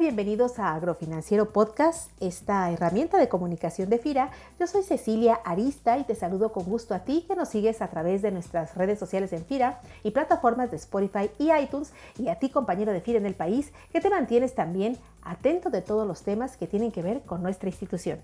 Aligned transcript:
Bienvenidos 0.00 0.58
a 0.58 0.74
Agrofinanciero 0.74 1.52
Podcast, 1.52 2.10
esta 2.18 2.70
herramienta 2.72 3.18
de 3.18 3.28
comunicación 3.28 3.90
de 3.90 3.98
FIRA. 3.98 4.30
Yo 4.58 4.66
soy 4.66 4.82
Cecilia 4.82 5.34
Arista 5.44 5.98
y 5.98 6.04
te 6.04 6.14
saludo 6.14 6.52
con 6.52 6.64
gusto 6.64 6.94
a 6.94 7.00
ti 7.00 7.24
que 7.28 7.36
nos 7.36 7.50
sigues 7.50 7.82
a 7.82 7.88
través 7.88 8.22
de 8.22 8.32
nuestras 8.32 8.74
redes 8.76 8.98
sociales 8.98 9.32
en 9.34 9.44
FIRA 9.44 9.80
y 10.02 10.10
plataformas 10.10 10.70
de 10.70 10.78
Spotify 10.78 11.30
y 11.38 11.52
iTunes 11.52 11.92
y 12.18 12.28
a 12.28 12.38
ti 12.38 12.48
compañero 12.48 12.92
de 12.92 13.02
FIRA 13.02 13.18
en 13.18 13.26
el 13.26 13.34
país 13.34 13.72
que 13.92 14.00
te 14.00 14.08
mantienes 14.08 14.54
también 14.54 14.96
atento 15.22 15.68
de 15.68 15.82
todos 15.82 16.08
los 16.08 16.22
temas 16.22 16.56
que 16.56 16.66
tienen 16.66 16.90
que 16.90 17.02
ver 17.02 17.20
con 17.20 17.42
nuestra 17.42 17.68
institución. 17.68 18.20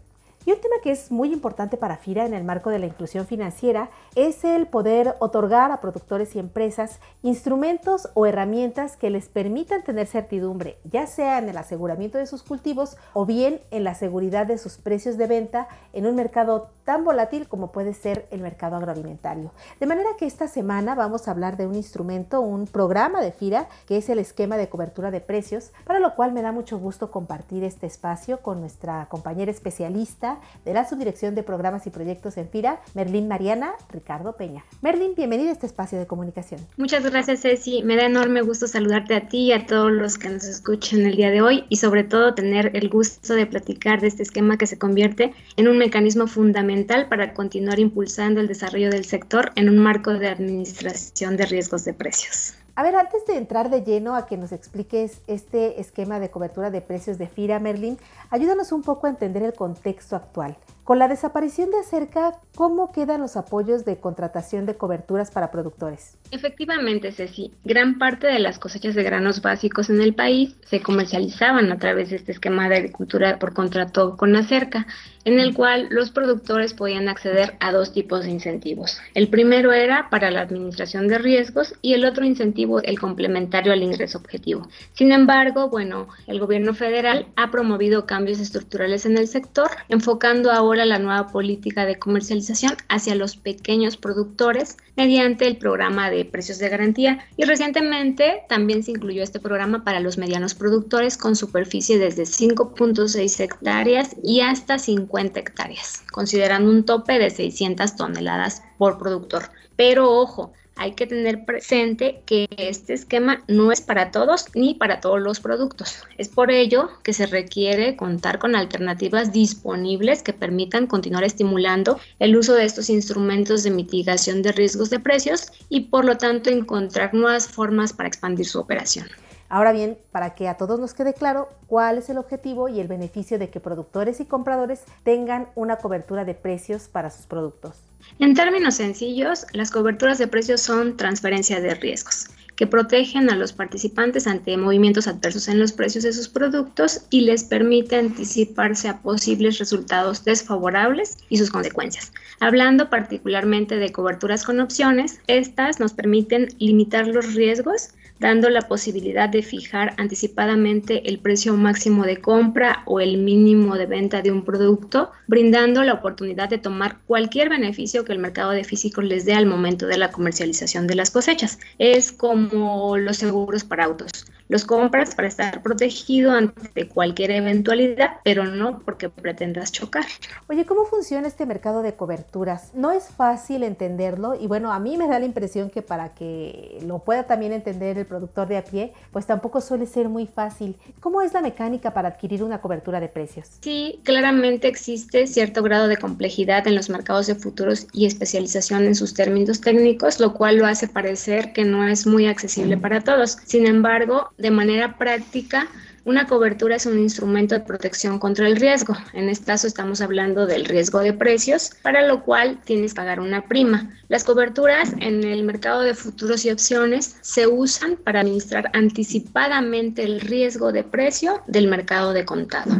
Y 0.46 0.52
un 0.52 0.60
tema 0.60 0.76
que 0.82 0.90
es 0.90 1.10
muy 1.10 1.34
importante 1.34 1.76
para 1.76 1.98
FIRA 1.98 2.24
en 2.24 2.32
el 2.32 2.44
marco 2.44 2.70
de 2.70 2.78
la 2.78 2.86
inclusión 2.86 3.26
financiera 3.26 3.90
es 4.14 4.42
el 4.42 4.66
poder 4.66 5.16
otorgar 5.18 5.70
a 5.70 5.82
productores 5.82 6.34
y 6.34 6.38
empresas 6.38 6.98
instrumentos 7.22 8.08
o 8.14 8.24
herramientas 8.24 8.96
que 8.96 9.10
les 9.10 9.28
permitan 9.28 9.84
tener 9.84 10.06
certidumbre, 10.06 10.78
ya 10.84 11.06
sea 11.06 11.38
en 11.38 11.50
el 11.50 11.58
aseguramiento 11.58 12.16
de 12.16 12.26
sus 12.26 12.42
cultivos 12.42 12.96
o 13.12 13.26
bien 13.26 13.60
en 13.70 13.84
la 13.84 13.94
seguridad 13.94 14.46
de 14.46 14.56
sus 14.56 14.78
precios 14.78 15.18
de 15.18 15.26
venta 15.26 15.68
en 15.92 16.06
un 16.06 16.14
mercado 16.14 16.70
tan 16.84 17.04
volátil 17.04 17.46
como 17.46 17.70
puede 17.70 17.92
ser 17.92 18.26
el 18.30 18.40
mercado 18.40 18.76
agroalimentario. 18.76 19.52
De 19.78 19.86
manera 19.86 20.10
que 20.18 20.24
esta 20.24 20.48
semana 20.48 20.94
vamos 20.94 21.28
a 21.28 21.32
hablar 21.32 21.58
de 21.58 21.66
un 21.66 21.74
instrumento, 21.74 22.40
un 22.40 22.66
programa 22.66 23.20
de 23.20 23.32
FIRA, 23.32 23.68
que 23.86 23.98
es 23.98 24.08
el 24.08 24.18
esquema 24.18 24.56
de 24.56 24.70
cobertura 24.70 25.10
de 25.10 25.20
precios, 25.20 25.72
para 25.84 26.00
lo 26.00 26.14
cual 26.14 26.32
me 26.32 26.40
da 26.40 26.50
mucho 26.50 26.78
gusto 26.78 27.10
compartir 27.10 27.62
este 27.62 27.86
espacio 27.86 28.40
con 28.40 28.60
nuestra 28.60 29.06
compañera 29.10 29.50
especialista 29.50 30.29
de 30.64 30.72
la 30.72 30.88
Subdirección 30.88 31.34
de 31.34 31.42
Programas 31.42 31.86
y 31.86 31.90
Proyectos 31.90 32.36
en 32.36 32.48
FIRA, 32.48 32.80
Merlín 32.94 33.28
Mariana 33.28 33.72
Ricardo 33.90 34.36
Peña. 34.36 34.64
Merlín, 34.82 35.14
bienvenida 35.16 35.50
a 35.50 35.52
este 35.52 35.66
espacio 35.66 35.98
de 35.98 36.06
comunicación. 36.06 36.60
Muchas 36.76 37.04
gracias, 37.04 37.40
Ceci. 37.40 37.82
Me 37.82 37.96
da 37.96 38.06
enorme 38.06 38.42
gusto 38.42 38.66
saludarte 38.66 39.14
a 39.14 39.28
ti 39.28 39.46
y 39.46 39.52
a 39.52 39.66
todos 39.66 39.90
los 39.90 40.18
que 40.18 40.28
nos 40.28 40.44
escuchan 40.44 41.00
el 41.00 41.16
día 41.16 41.30
de 41.30 41.42
hoy 41.42 41.64
y 41.68 41.76
sobre 41.76 42.04
todo 42.04 42.34
tener 42.34 42.70
el 42.74 42.88
gusto 42.88 43.34
de 43.34 43.46
platicar 43.46 44.00
de 44.00 44.08
este 44.08 44.22
esquema 44.22 44.56
que 44.56 44.66
se 44.66 44.78
convierte 44.78 45.32
en 45.56 45.68
un 45.68 45.78
mecanismo 45.78 46.26
fundamental 46.26 47.08
para 47.08 47.34
continuar 47.34 47.78
impulsando 47.78 48.40
el 48.40 48.48
desarrollo 48.48 48.90
del 48.90 49.04
sector 49.04 49.52
en 49.54 49.68
un 49.68 49.78
marco 49.78 50.12
de 50.12 50.28
administración 50.28 51.36
de 51.36 51.46
riesgos 51.46 51.84
de 51.84 51.94
precios. 51.94 52.54
A 52.80 52.82
ver, 52.82 52.96
antes 52.96 53.26
de 53.26 53.36
entrar 53.36 53.68
de 53.68 53.82
lleno 53.82 54.14
a 54.14 54.24
que 54.24 54.38
nos 54.38 54.52
expliques 54.52 55.20
este 55.26 55.82
esquema 55.82 56.18
de 56.18 56.30
cobertura 56.30 56.70
de 56.70 56.80
precios 56.80 57.18
de 57.18 57.28
FIRA, 57.28 57.58
Merlin, 57.58 57.98
ayúdanos 58.30 58.72
un 58.72 58.80
poco 58.80 59.06
a 59.06 59.10
entender 59.10 59.42
el 59.42 59.52
contexto 59.52 60.16
actual. 60.16 60.56
Con 60.90 60.98
la 60.98 61.06
desaparición 61.06 61.70
de 61.70 61.78
Acerca, 61.78 62.32
¿cómo 62.56 62.90
quedan 62.90 63.20
los 63.20 63.36
apoyos 63.36 63.84
de 63.84 64.00
contratación 64.00 64.66
de 64.66 64.74
coberturas 64.74 65.30
para 65.30 65.52
productores? 65.52 66.18
Efectivamente, 66.32 67.12
Ceci, 67.12 67.52
gran 67.64 67.96
parte 67.96 68.26
de 68.26 68.40
las 68.40 68.58
cosechas 68.58 68.96
de 68.96 69.04
granos 69.04 69.40
básicos 69.40 69.88
en 69.88 70.00
el 70.00 70.16
país 70.16 70.56
se 70.64 70.82
comercializaban 70.82 71.70
a 71.70 71.78
través 71.78 72.10
de 72.10 72.16
este 72.16 72.32
esquema 72.32 72.68
de 72.68 72.78
agricultura 72.78 73.38
por 73.38 73.54
contrato 73.54 74.16
con 74.16 74.34
Acerca, 74.34 74.88
en 75.24 75.38
el 75.38 75.54
cual 75.54 75.86
los 75.90 76.10
productores 76.10 76.74
podían 76.74 77.08
acceder 77.08 77.56
a 77.60 77.70
dos 77.70 77.92
tipos 77.92 78.24
de 78.24 78.30
incentivos. 78.30 79.00
El 79.14 79.28
primero 79.28 79.72
era 79.72 80.08
para 80.10 80.32
la 80.32 80.40
administración 80.40 81.06
de 81.06 81.18
riesgos 81.18 81.74
y 81.82 81.94
el 81.94 82.04
otro 82.04 82.24
incentivo, 82.24 82.82
el 82.82 82.98
complementario 82.98 83.72
al 83.72 83.82
ingreso 83.82 84.18
objetivo. 84.18 84.66
Sin 84.94 85.12
embargo, 85.12 85.68
bueno, 85.68 86.08
el 86.26 86.40
gobierno 86.40 86.74
federal 86.74 87.26
ha 87.36 87.52
promovido 87.52 88.06
cambios 88.06 88.40
estructurales 88.40 89.06
en 89.06 89.18
el 89.18 89.28
sector, 89.28 89.68
enfocando 89.88 90.50
ahora 90.50 90.79
la 90.86 90.98
nueva 90.98 91.28
política 91.28 91.84
de 91.84 91.98
comercialización 91.98 92.76
hacia 92.88 93.14
los 93.14 93.36
pequeños 93.36 93.96
productores 93.96 94.76
mediante 94.96 95.46
el 95.46 95.56
programa 95.56 96.10
de 96.10 96.24
precios 96.24 96.58
de 96.58 96.68
garantía 96.68 97.20
y 97.36 97.44
recientemente 97.44 98.42
también 98.48 98.82
se 98.82 98.92
incluyó 98.92 99.22
este 99.22 99.40
programa 99.40 99.84
para 99.84 100.00
los 100.00 100.18
medianos 100.18 100.54
productores 100.54 101.16
con 101.16 101.36
superficie 101.36 101.98
desde 101.98 102.24
5.6 102.24 103.40
hectáreas 103.40 104.16
y 104.22 104.40
hasta 104.40 104.78
50 104.78 105.40
hectáreas, 105.40 106.02
considerando 106.12 106.70
un 106.70 106.84
tope 106.84 107.18
de 107.18 107.30
600 107.30 107.96
toneladas 107.96 108.62
por 108.78 108.98
productor. 108.98 109.50
Pero 109.76 110.10
ojo, 110.10 110.52
hay 110.80 110.92
que 110.92 111.06
tener 111.06 111.44
presente 111.44 112.22
que 112.24 112.48
este 112.56 112.94
esquema 112.94 113.44
no 113.48 113.70
es 113.70 113.82
para 113.82 114.10
todos 114.10 114.46
ni 114.54 114.72
para 114.72 115.00
todos 115.00 115.20
los 115.20 115.38
productos. 115.38 116.02
Es 116.16 116.30
por 116.30 116.50
ello 116.50 116.88
que 117.02 117.12
se 117.12 117.26
requiere 117.26 117.96
contar 117.96 118.38
con 118.38 118.56
alternativas 118.56 119.30
disponibles 119.30 120.22
que 120.22 120.32
permitan 120.32 120.86
continuar 120.86 121.24
estimulando 121.24 122.00
el 122.18 122.34
uso 122.34 122.54
de 122.54 122.64
estos 122.64 122.88
instrumentos 122.88 123.62
de 123.62 123.72
mitigación 123.72 124.40
de 124.40 124.52
riesgos 124.52 124.88
de 124.88 125.00
precios 125.00 125.52
y 125.68 125.80
por 125.80 126.06
lo 126.06 126.16
tanto 126.16 126.48
encontrar 126.48 127.12
nuevas 127.12 127.46
formas 127.46 127.92
para 127.92 128.08
expandir 128.08 128.46
su 128.46 128.58
operación. 128.58 129.06
Ahora 129.50 129.72
bien, 129.72 129.98
para 130.12 130.34
que 130.34 130.48
a 130.48 130.56
todos 130.56 130.80
nos 130.80 130.94
quede 130.94 131.12
claro 131.12 131.50
cuál 131.66 131.98
es 131.98 132.08
el 132.08 132.16
objetivo 132.16 132.70
y 132.70 132.80
el 132.80 132.88
beneficio 132.88 133.38
de 133.38 133.50
que 133.50 133.60
productores 133.60 134.18
y 134.20 134.24
compradores 134.24 134.84
tengan 135.02 135.48
una 135.56 135.76
cobertura 135.76 136.24
de 136.24 136.34
precios 136.34 136.88
para 136.88 137.10
sus 137.10 137.26
productos. 137.26 137.89
En 138.20 138.34
términos 138.34 138.74
sencillos, 138.74 139.46
las 139.54 139.70
coberturas 139.70 140.18
de 140.18 140.28
precios 140.28 140.60
son 140.60 140.98
transferencia 140.98 141.58
de 141.58 141.74
riesgos 141.74 142.26
que 142.54 142.66
protegen 142.66 143.30
a 143.30 143.36
los 143.36 143.54
participantes 143.54 144.26
ante 144.26 144.58
movimientos 144.58 145.06
adversos 145.06 145.48
en 145.48 145.58
los 145.58 145.72
precios 145.72 146.04
de 146.04 146.12
sus 146.12 146.28
productos 146.28 147.06
y 147.08 147.22
les 147.22 147.44
permite 147.44 147.96
anticiparse 147.96 148.86
a 148.90 149.00
posibles 149.00 149.58
resultados 149.58 150.22
desfavorables 150.26 151.16
y 151.30 151.38
sus 151.38 151.50
consecuencias. 151.50 152.12
Hablando 152.38 152.90
particularmente 152.90 153.76
de 153.78 153.90
coberturas 153.90 154.44
con 154.44 154.60
opciones, 154.60 155.20
estas 155.26 155.80
nos 155.80 155.94
permiten 155.94 156.48
limitar 156.58 157.06
los 157.06 157.32
riesgos 157.32 157.94
dando 158.20 158.50
la 158.50 158.60
posibilidad 158.62 159.28
de 159.28 159.42
fijar 159.42 159.94
anticipadamente 159.96 161.08
el 161.08 161.18
precio 161.18 161.54
máximo 161.54 162.04
de 162.04 162.18
compra 162.18 162.82
o 162.84 163.00
el 163.00 163.16
mínimo 163.16 163.76
de 163.76 163.86
venta 163.86 164.22
de 164.22 164.30
un 164.30 164.44
producto, 164.44 165.10
brindando 165.26 165.82
la 165.82 165.94
oportunidad 165.94 166.50
de 166.50 166.58
tomar 166.58 166.98
cualquier 167.06 167.48
beneficio 167.48 168.04
que 168.04 168.12
el 168.12 168.18
mercado 168.18 168.50
de 168.50 168.62
físicos 168.62 169.04
les 169.04 169.24
dé 169.24 169.32
al 169.32 169.46
momento 169.46 169.86
de 169.86 169.98
la 169.98 170.12
comercialización 170.12 170.86
de 170.86 170.94
las 170.94 171.10
cosechas. 171.10 171.58
Es 171.78 172.12
como 172.12 172.98
los 172.98 173.16
seguros 173.16 173.64
para 173.64 173.86
autos. 173.86 174.10
Los 174.50 174.64
compras 174.64 175.14
para 175.14 175.28
estar 175.28 175.62
protegido 175.62 176.32
ante 176.32 176.88
cualquier 176.88 177.30
eventualidad, 177.30 178.16
pero 178.24 178.46
no 178.46 178.80
porque 178.80 179.08
pretendas 179.08 179.70
chocar. 179.70 180.06
Oye, 180.48 180.66
¿cómo 180.66 180.86
funciona 180.86 181.28
este 181.28 181.46
mercado 181.46 181.82
de 181.82 181.94
coberturas? 181.94 182.74
No 182.74 182.90
es 182.90 183.10
fácil 183.10 183.62
entenderlo 183.62 184.34
y 184.34 184.48
bueno, 184.48 184.72
a 184.72 184.80
mí 184.80 184.96
me 184.96 185.06
da 185.06 185.20
la 185.20 185.24
impresión 185.24 185.70
que 185.70 185.82
para 185.82 186.14
que 186.14 186.80
lo 186.84 186.98
pueda 186.98 187.28
también 187.28 187.52
entender 187.52 187.96
el 187.96 188.06
productor 188.06 188.48
de 188.48 188.56
a 188.56 188.64
pie, 188.64 188.92
pues 189.12 189.24
tampoco 189.24 189.60
suele 189.60 189.86
ser 189.86 190.08
muy 190.08 190.26
fácil. 190.26 190.76
¿Cómo 190.98 191.22
es 191.22 191.32
la 191.32 191.42
mecánica 191.42 191.94
para 191.94 192.08
adquirir 192.08 192.42
una 192.42 192.60
cobertura 192.60 192.98
de 192.98 193.06
precios? 193.06 193.50
Sí, 193.60 194.00
claramente 194.02 194.66
existe 194.66 195.28
cierto 195.28 195.62
grado 195.62 195.86
de 195.86 195.96
complejidad 195.96 196.66
en 196.66 196.74
los 196.74 196.90
mercados 196.90 197.28
de 197.28 197.36
futuros 197.36 197.86
y 197.92 198.06
especialización 198.06 198.82
en 198.82 198.96
sus 198.96 199.14
términos 199.14 199.60
técnicos, 199.60 200.18
lo 200.18 200.34
cual 200.34 200.56
lo 200.56 200.66
hace 200.66 200.88
parecer 200.88 201.52
que 201.52 201.64
no 201.64 201.86
es 201.86 202.04
muy 202.04 202.26
accesible 202.26 202.76
para 202.76 203.00
todos. 203.02 203.38
Sin 203.44 203.64
embargo, 203.68 204.30
de 204.40 204.50
manera 204.50 204.96
práctica, 204.96 205.68
una 206.04 206.26
cobertura 206.26 206.76
es 206.76 206.86
un 206.86 206.98
instrumento 206.98 207.54
de 207.54 207.60
protección 207.60 208.18
contra 208.18 208.46
el 208.46 208.56
riesgo. 208.56 208.96
En 209.12 209.28
este 209.28 209.44
caso 209.46 209.66
estamos 209.66 210.00
hablando 210.00 210.46
del 210.46 210.64
riesgo 210.64 211.00
de 211.00 211.12
precios, 211.12 211.72
para 211.82 212.06
lo 212.06 212.22
cual 212.22 212.58
tienes 212.64 212.94
que 212.94 212.96
pagar 212.96 213.20
una 213.20 213.44
prima. 213.46 213.90
Las 214.08 214.24
coberturas 214.24 214.94
en 214.98 215.24
el 215.24 215.44
mercado 215.44 215.82
de 215.82 215.94
futuros 215.94 216.44
y 216.46 216.50
opciones 216.50 217.18
se 217.20 217.46
usan 217.46 217.96
para 217.96 218.20
administrar 218.20 218.70
anticipadamente 218.72 220.02
el 220.02 220.22
riesgo 220.22 220.72
de 220.72 220.84
precio 220.84 221.42
del 221.46 221.68
mercado 221.68 222.14
de 222.14 222.24
contado. 222.24 222.72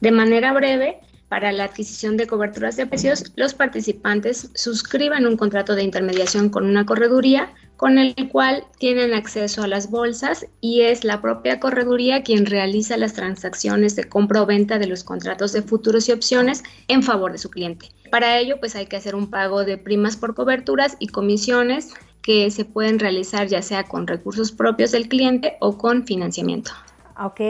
De 0.00 0.12
manera 0.12 0.52
breve, 0.52 1.00
para 1.28 1.52
la 1.52 1.64
adquisición 1.64 2.16
de 2.16 2.26
coberturas 2.26 2.76
de 2.76 2.86
precios, 2.86 3.32
los 3.36 3.54
participantes 3.54 4.50
suscriben 4.54 5.26
un 5.26 5.36
contrato 5.36 5.74
de 5.74 5.82
intermediación 5.82 6.48
con 6.48 6.64
una 6.64 6.86
correduría 6.86 7.52
con 7.78 7.96
el 7.96 8.14
cual 8.28 8.64
tienen 8.78 9.14
acceso 9.14 9.62
a 9.62 9.68
las 9.68 9.88
bolsas 9.88 10.46
y 10.60 10.80
es 10.80 11.04
la 11.04 11.22
propia 11.22 11.60
correduría 11.60 12.24
quien 12.24 12.44
realiza 12.44 12.96
las 12.96 13.12
transacciones 13.12 13.94
de 13.94 14.02
compra 14.02 14.42
o 14.42 14.46
venta 14.46 14.80
de 14.80 14.88
los 14.88 15.04
contratos 15.04 15.52
de 15.52 15.62
futuros 15.62 16.08
y 16.08 16.12
opciones 16.12 16.64
en 16.88 17.04
favor 17.04 17.30
de 17.30 17.38
su 17.38 17.50
cliente. 17.50 17.86
Para 18.10 18.36
ello, 18.36 18.58
pues 18.58 18.74
hay 18.74 18.86
que 18.86 18.96
hacer 18.96 19.14
un 19.14 19.30
pago 19.30 19.64
de 19.64 19.78
primas 19.78 20.16
por 20.16 20.34
coberturas 20.34 20.96
y 20.98 21.06
comisiones 21.06 21.94
que 22.20 22.50
se 22.50 22.64
pueden 22.64 22.98
realizar 22.98 23.46
ya 23.46 23.62
sea 23.62 23.84
con 23.84 24.08
recursos 24.08 24.50
propios 24.50 24.90
del 24.90 25.08
cliente 25.08 25.56
o 25.60 25.78
con 25.78 26.04
financiamiento. 26.04 26.72
Ok, 27.16 27.40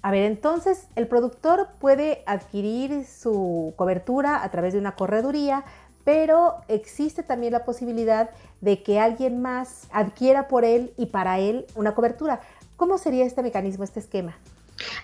a 0.00 0.10
ver, 0.10 0.24
entonces 0.24 0.88
el 0.96 1.08
productor 1.08 1.68
puede 1.78 2.22
adquirir 2.24 3.04
su 3.04 3.74
cobertura 3.76 4.42
a 4.42 4.50
través 4.50 4.72
de 4.72 4.78
una 4.78 4.94
correduría, 4.96 5.66
pero 6.04 6.56
existe 6.68 7.22
también 7.22 7.52
la 7.52 7.64
posibilidad 7.64 8.30
de 8.60 8.82
que 8.82 9.00
alguien 9.00 9.40
más 9.42 9.88
adquiera 9.90 10.48
por 10.48 10.64
él 10.64 10.92
y 10.96 11.06
para 11.06 11.38
él 11.38 11.66
una 11.74 11.94
cobertura. 11.94 12.40
¿Cómo 12.76 12.98
sería 12.98 13.24
este 13.24 13.42
mecanismo, 13.42 13.84
este 13.84 14.00
esquema? 14.00 14.36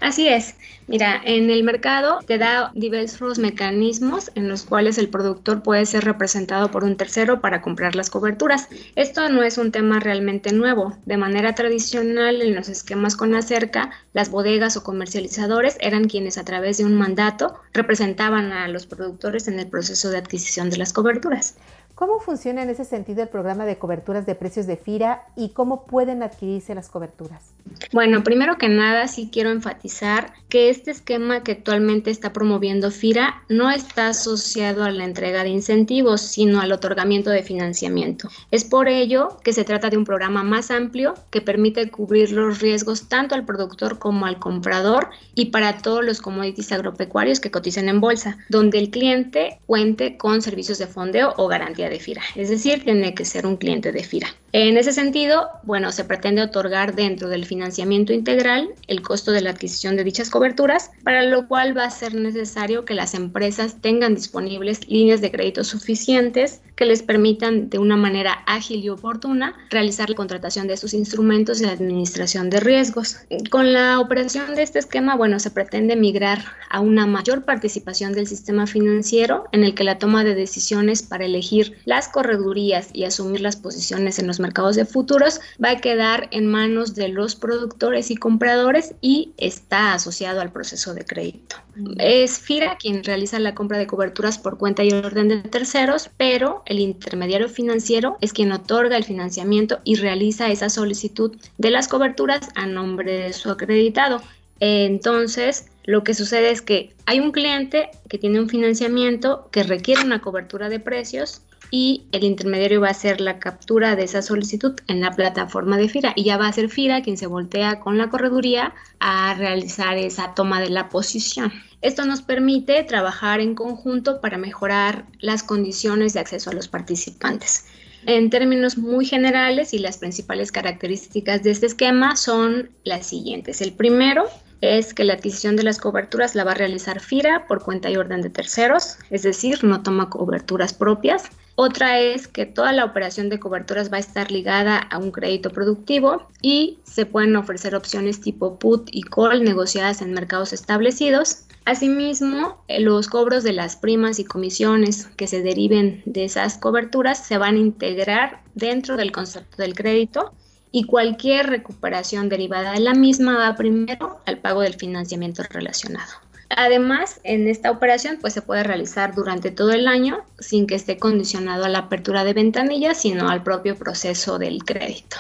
Así 0.00 0.28
es. 0.28 0.54
Mira, 0.86 1.20
en 1.24 1.50
el 1.50 1.62
mercado 1.62 2.18
te 2.26 2.36
da 2.36 2.72
diversos 2.74 3.38
mecanismos 3.38 4.32
en 4.34 4.48
los 4.48 4.64
cuales 4.64 4.98
el 4.98 5.08
productor 5.08 5.62
puede 5.62 5.86
ser 5.86 6.04
representado 6.04 6.72
por 6.72 6.82
un 6.82 6.96
tercero 6.96 7.40
para 7.40 7.62
comprar 7.62 7.94
las 7.94 8.10
coberturas. 8.10 8.68
Esto 8.96 9.28
no 9.28 9.44
es 9.44 9.56
un 9.56 9.70
tema 9.70 10.00
realmente 10.00 10.52
nuevo. 10.52 10.96
De 11.06 11.16
manera 11.16 11.54
tradicional, 11.54 12.42
en 12.42 12.56
los 12.56 12.68
esquemas 12.68 13.14
con 13.14 13.36
acerca, 13.36 13.90
las 14.12 14.30
bodegas 14.30 14.76
o 14.76 14.82
comercializadores 14.82 15.76
eran 15.80 16.08
quienes 16.08 16.38
a 16.38 16.44
través 16.44 16.78
de 16.78 16.84
un 16.84 16.96
mandato 16.96 17.54
representaban 17.72 18.52
a 18.52 18.66
los 18.66 18.86
productores 18.86 19.46
en 19.46 19.60
el 19.60 19.68
proceso 19.68 20.10
de 20.10 20.18
adquisición 20.18 20.70
de 20.70 20.78
las 20.78 20.92
coberturas. 20.92 21.54
¿Cómo 22.00 22.18
funciona 22.18 22.62
en 22.62 22.70
ese 22.70 22.86
sentido 22.86 23.22
el 23.22 23.28
programa 23.28 23.66
de 23.66 23.76
coberturas 23.76 24.24
de 24.24 24.34
precios 24.34 24.66
de 24.66 24.78
FIRA 24.78 25.22
y 25.36 25.50
cómo 25.50 25.84
pueden 25.84 26.22
adquirirse 26.22 26.74
las 26.74 26.88
coberturas? 26.88 27.52
Bueno, 27.92 28.24
primero 28.24 28.56
que 28.56 28.70
nada 28.70 29.06
sí 29.06 29.28
quiero 29.30 29.50
enfatizar 29.50 30.32
que 30.48 30.70
este 30.70 30.92
esquema 30.92 31.42
que 31.42 31.52
actualmente 31.52 32.10
está 32.10 32.32
promoviendo 32.32 32.90
FIRA 32.90 33.42
no 33.50 33.70
está 33.70 34.08
asociado 34.08 34.84
a 34.84 34.90
la 34.90 35.04
entrega 35.04 35.42
de 35.42 35.50
incentivos, 35.50 36.22
sino 36.22 36.62
al 36.62 36.72
otorgamiento 36.72 37.28
de 37.28 37.42
financiamiento. 37.42 38.30
Es 38.50 38.64
por 38.64 38.88
ello 38.88 39.36
que 39.44 39.52
se 39.52 39.64
trata 39.64 39.90
de 39.90 39.98
un 39.98 40.06
programa 40.06 40.42
más 40.42 40.70
amplio 40.70 41.12
que 41.28 41.42
permite 41.42 41.90
cubrir 41.90 42.32
los 42.32 42.60
riesgos 42.60 43.10
tanto 43.10 43.34
al 43.34 43.44
productor 43.44 43.98
como 43.98 44.24
al 44.24 44.38
comprador 44.38 45.10
y 45.34 45.50
para 45.50 45.76
todos 45.76 46.02
los 46.02 46.22
commodities 46.22 46.72
agropecuarios 46.72 47.40
que 47.40 47.50
cotizan 47.50 47.90
en 47.90 48.00
bolsa, 48.00 48.38
donde 48.48 48.78
el 48.78 48.88
cliente 48.88 49.58
cuente 49.66 50.16
con 50.16 50.40
servicios 50.40 50.78
de 50.78 50.86
fondeo 50.86 51.34
o 51.36 51.46
garantía 51.46 51.89
de 51.90 52.00
FIRA, 52.00 52.22
es 52.36 52.48
decir, 52.48 52.82
tiene 52.84 53.14
que 53.14 53.24
ser 53.26 53.46
un 53.46 53.56
cliente 53.56 53.92
de 53.92 54.02
FIRA. 54.02 54.34
En 54.52 54.76
ese 54.76 54.92
sentido, 54.92 55.48
bueno, 55.62 55.92
se 55.92 56.04
pretende 56.04 56.42
otorgar 56.42 56.96
dentro 56.96 57.28
del 57.28 57.46
financiamiento 57.46 58.12
integral 58.12 58.70
el 58.88 59.00
costo 59.00 59.30
de 59.30 59.42
la 59.42 59.50
adquisición 59.50 59.96
de 59.96 60.02
dichas 60.02 60.28
coberturas, 60.28 60.90
para 61.04 61.22
lo 61.22 61.46
cual 61.46 61.76
va 61.76 61.84
a 61.84 61.90
ser 61.90 62.14
necesario 62.14 62.84
que 62.84 62.94
las 62.94 63.14
empresas 63.14 63.76
tengan 63.80 64.16
disponibles 64.16 64.88
líneas 64.88 65.20
de 65.20 65.30
crédito 65.30 65.62
suficientes 65.62 66.62
que 66.74 66.86
les 66.86 67.02
permitan 67.02 67.68
de 67.68 67.78
una 67.78 67.96
manera 67.96 68.42
ágil 68.46 68.82
y 68.82 68.88
oportuna 68.88 69.54
realizar 69.68 70.08
la 70.10 70.16
contratación 70.16 70.66
de 70.66 70.74
estos 70.74 70.94
instrumentos 70.94 71.60
y 71.60 71.66
la 71.66 71.72
administración 71.72 72.50
de 72.50 72.58
riesgos. 72.58 73.18
Con 73.50 73.72
la 73.72 74.00
operación 74.00 74.54
de 74.56 74.62
este 74.62 74.78
esquema, 74.78 75.14
bueno, 75.14 75.38
se 75.38 75.50
pretende 75.50 75.94
migrar 75.94 76.42
a 76.70 76.80
una 76.80 77.06
mayor 77.06 77.44
participación 77.44 78.14
del 78.14 78.26
sistema 78.26 78.66
financiero 78.66 79.44
en 79.52 79.62
el 79.62 79.74
que 79.74 79.84
la 79.84 79.98
toma 79.98 80.24
de 80.24 80.34
decisiones 80.34 81.02
para 81.02 81.26
elegir 81.26 81.76
las 81.84 82.08
corredurías 82.08 82.88
y 82.94 83.04
asumir 83.04 83.42
las 83.42 83.56
posiciones 83.56 84.18
en 84.18 84.26
los 84.26 84.39
mercados 84.40 84.76
de 84.76 84.84
futuros 84.84 85.40
va 85.62 85.70
a 85.70 85.80
quedar 85.80 86.28
en 86.32 86.46
manos 86.46 86.94
de 86.94 87.08
los 87.08 87.36
productores 87.36 88.10
y 88.10 88.16
compradores 88.16 88.94
y 89.00 89.32
está 89.36 89.94
asociado 89.94 90.40
al 90.40 90.50
proceso 90.50 90.94
de 90.94 91.04
crédito. 91.04 91.56
Es 91.98 92.38
FIRA 92.38 92.76
quien 92.76 93.04
realiza 93.04 93.38
la 93.38 93.54
compra 93.54 93.78
de 93.78 93.86
coberturas 93.86 94.38
por 94.38 94.58
cuenta 94.58 94.82
y 94.82 94.92
orden 94.92 95.28
de 95.28 95.42
terceros, 95.42 96.10
pero 96.16 96.62
el 96.66 96.80
intermediario 96.80 97.48
financiero 97.48 98.18
es 98.20 98.32
quien 98.32 98.52
otorga 98.52 98.96
el 98.96 99.04
financiamiento 99.04 99.78
y 99.84 99.94
realiza 99.96 100.50
esa 100.50 100.68
solicitud 100.68 101.36
de 101.58 101.70
las 101.70 101.88
coberturas 101.88 102.48
a 102.54 102.66
nombre 102.66 103.12
de 103.12 103.32
su 103.32 103.50
acreditado. 103.50 104.20
Entonces, 104.60 105.66
lo 105.84 106.04
que 106.04 106.14
sucede 106.14 106.50
es 106.50 106.60
que 106.60 106.94
hay 107.06 107.20
un 107.20 107.32
cliente 107.32 107.90
que 108.08 108.18
tiene 108.18 108.40
un 108.40 108.48
financiamiento 108.48 109.48
que 109.50 109.62
requiere 109.62 110.04
una 110.04 110.20
cobertura 110.20 110.68
de 110.68 110.80
precios 110.80 111.42
y 111.70 112.04
el 112.12 112.24
intermediario 112.24 112.80
va 112.80 112.88
a 112.88 112.92
hacer 112.92 113.20
la 113.20 113.38
captura 113.38 113.96
de 113.96 114.04
esa 114.04 114.22
solicitud 114.22 114.74
en 114.88 115.00
la 115.00 115.12
plataforma 115.12 115.76
de 115.76 115.88
FIRA 115.88 116.12
y 116.16 116.24
ya 116.24 116.36
va 116.36 116.48
a 116.48 116.52
ser 116.52 116.68
FIRA 116.68 117.02
quien 117.02 117.16
se 117.16 117.26
voltea 117.26 117.80
con 117.80 117.98
la 117.98 118.10
correduría 118.10 118.74
a 118.98 119.34
realizar 119.34 119.96
esa 119.96 120.34
toma 120.34 120.60
de 120.60 120.70
la 120.70 120.88
posición. 120.88 121.52
Esto 121.80 122.04
nos 122.04 122.22
permite 122.22 122.82
trabajar 122.84 123.40
en 123.40 123.54
conjunto 123.54 124.20
para 124.20 124.36
mejorar 124.36 125.06
las 125.20 125.42
condiciones 125.42 126.12
de 126.12 126.20
acceso 126.20 126.50
a 126.50 126.54
los 126.54 126.68
participantes. 126.68 127.66
En 128.06 128.30
términos 128.30 128.78
muy 128.78 129.04
generales 129.04 129.74
y 129.74 129.78
las 129.78 129.98
principales 129.98 130.52
características 130.52 131.42
de 131.42 131.50
este 131.50 131.66
esquema 131.66 132.16
son 132.16 132.70
las 132.82 133.06
siguientes. 133.06 133.60
El 133.60 133.72
primero 133.72 134.24
es 134.60 134.94
que 134.94 135.04
la 135.04 135.14
adquisición 135.14 135.56
de 135.56 135.62
las 135.62 135.78
coberturas 135.78 136.34
la 136.34 136.44
va 136.44 136.52
a 136.52 136.56
realizar 136.56 137.00
FIRA 137.00 137.46
por 137.46 137.62
cuenta 137.62 137.90
y 137.90 137.96
orden 137.96 138.22
de 138.22 138.30
terceros, 138.30 138.98
es 139.10 139.22
decir, 139.22 139.64
no 139.64 139.82
toma 139.82 140.10
coberturas 140.10 140.74
propias. 140.74 141.24
Otra 141.54 141.98
es 141.98 142.28
que 142.28 142.46
toda 142.46 142.72
la 142.72 142.84
operación 142.84 143.28
de 143.28 143.38
coberturas 143.38 143.92
va 143.92 143.98
a 143.98 144.00
estar 144.00 144.30
ligada 144.30 144.78
a 144.78 144.98
un 144.98 145.10
crédito 145.10 145.50
productivo 145.50 146.26
y 146.40 146.78
se 146.84 147.06
pueden 147.06 147.36
ofrecer 147.36 147.74
opciones 147.74 148.20
tipo 148.20 148.58
put 148.58 148.88
y 148.92 149.02
call 149.02 149.44
negociadas 149.44 150.00
en 150.00 150.12
mercados 150.12 150.52
establecidos. 150.52 151.44
Asimismo, 151.66 152.64
los 152.68 153.08
cobros 153.08 153.44
de 153.44 153.52
las 153.52 153.76
primas 153.76 154.18
y 154.18 154.24
comisiones 154.24 155.06
que 155.16 155.26
se 155.26 155.42
deriven 155.42 156.02
de 156.06 156.24
esas 156.24 156.56
coberturas 156.56 157.26
se 157.26 157.36
van 157.36 157.56
a 157.56 157.58
integrar 157.58 158.42
dentro 158.54 158.96
del 158.96 159.12
concepto 159.12 159.58
del 159.58 159.74
crédito 159.74 160.32
y 160.72 160.84
cualquier 160.84 161.48
recuperación 161.48 162.28
derivada 162.28 162.72
de 162.72 162.80
la 162.80 162.94
misma 162.94 163.38
va 163.38 163.56
primero 163.56 164.20
al 164.26 164.38
pago 164.38 164.62
del 164.62 164.74
financiamiento 164.74 165.42
relacionado. 165.50 166.12
Además, 166.50 167.20
en 167.22 167.48
esta 167.48 167.70
operación 167.70 168.18
pues 168.20 168.34
se 168.34 168.42
puede 168.42 168.64
realizar 168.64 169.14
durante 169.14 169.50
todo 169.50 169.70
el 169.70 169.86
año 169.86 170.24
sin 170.38 170.66
que 170.66 170.74
esté 170.74 170.98
condicionado 170.98 171.64
a 171.64 171.68
la 171.68 171.78
apertura 171.78 172.24
de 172.24 172.34
ventanillas, 172.34 173.00
sino 173.00 173.28
al 173.28 173.42
propio 173.42 173.76
proceso 173.76 174.38
del 174.38 174.64
crédito. 174.64 175.16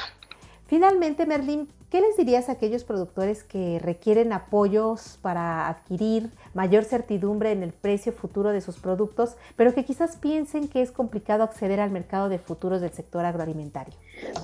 Finalmente, 0.70 1.26
Merlin, 1.26 1.66
¿qué 1.90 2.00
les 2.00 2.16
dirías 2.16 2.48
a 2.48 2.52
aquellos 2.52 2.84
productores 2.84 3.42
que 3.42 3.80
requieren 3.80 4.32
apoyos 4.32 5.18
para 5.20 5.66
adquirir 5.66 6.30
mayor 6.54 6.84
certidumbre 6.84 7.50
en 7.50 7.64
el 7.64 7.72
precio 7.72 8.12
futuro 8.12 8.50
de 8.50 8.60
sus 8.60 8.76
productos, 8.76 9.34
pero 9.56 9.74
que 9.74 9.84
quizás 9.84 10.16
piensen 10.16 10.68
que 10.68 10.80
es 10.80 10.92
complicado 10.92 11.42
acceder 11.42 11.80
al 11.80 11.90
mercado 11.90 12.28
de 12.28 12.38
futuros 12.38 12.80
del 12.80 12.92
sector 12.92 13.24
agroalimentario? 13.24 13.94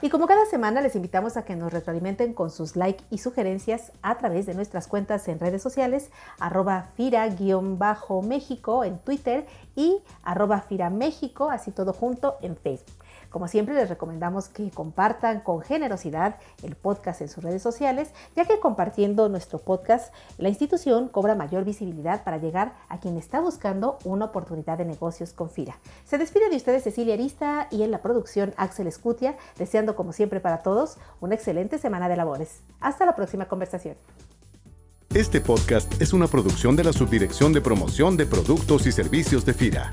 Y 0.01 0.09
como 0.09 0.27
cada 0.27 0.45
semana 0.45 0.79
les 0.79 0.95
invitamos 0.95 1.35
a 1.35 1.43
que 1.43 1.57
nos 1.57 1.73
retroalimenten 1.73 2.33
con 2.33 2.51
sus 2.51 2.77
likes 2.77 3.03
y 3.09 3.17
sugerencias 3.17 3.91
a 4.01 4.17
través 4.17 4.45
de 4.45 4.53
nuestras 4.53 4.87
cuentas 4.87 5.27
en 5.27 5.39
redes 5.39 5.61
sociales, 5.61 6.09
arroba 6.39 6.87
fira-méxico 6.95 8.85
en 8.85 8.99
Twitter 8.99 9.45
y 9.75 10.01
arroba 10.23 10.61
fira 10.61 10.89
México, 10.89 11.49
así 11.49 11.71
todo 11.71 11.91
junto 11.91 12.37
en 12.41 12.55
Facebook. 12.55 12.98
Como 13.29 13.47
siempre 13.47 13.75
les 13.75 13.89
recomendamos 13.89 14.49
que 14.49 14.71
compartan 14.71 15.41
con 15.41 15.61
generosidad 15.61 16.37
el 16.63 16.75
podcast 16.75 17.21
en 17.21 17.29
sus 17.29 17.43
redes 17.43 17.61
sociales, 17.61 18.09
ya 18.35 18.45
que 18.45 18.59
compartiendo 18.59 19.29
nuestro 19.29 19.59
podcast, 19.59 20.13
la 20.37 20.49
institución 20.49 21.09
cobra 21.09 21.35
mayor 21.35 21.63
visibilidad 21.63 22.23
para 22.23 22.37
llegar 22.37 22.73
a 22.87 22.99
quien 22.99 23.17
está 23.17 23.39
buscando 23.39 23.99
una 24.03 24.25
oportunidad 24.25 24.77
de 24.77 24.85
negocios 24.85 25.33
con 25.33 25.49
FIRA. 25.49 25.77
Se 26.05 26.17
despide 26.17 26.49
de 26.49 26.55
ustedes 26.55 26.83
Cecilia 26.83 27.13
Arista 27.13 27.67
y 27.71 27.83
en 27.83 27.91
la 27.91 28.01
producción 28.01 28.53
Axel 28.57 28.87
Escutia, 28.87 29.37
deseando 29.57 29.95
como 29.95 30.13
siempre 30.13 30.39
para 30.39 30.59
todos 30.59 30.97
una 31.21 31.35
excelente 31.35 31.77
semana 31.77 32.09
de 32.09 32.17
labores. 32.17 32.61
Hasta 32.79 33.05
la 33.05 33.15
próxima 33.15 33.45
conversación. 33.45 33.95
Este 35.13 35.41
podcast 35.41 35.99
es 36.01 36.13
una 36.13 36.27
producción 36.27 36.75
de 36.75 36.83
la 36.83 36.93
Subdirección 36.93 37.51
de 37.51 37.61
Promoción 37.61 38.15
de 38.15 38.27
Productos 38.27 38.85
y 38.85 38.91
Servicios 38.91 39.43
de 39.43 39.55
FIRA. 39.55 39.91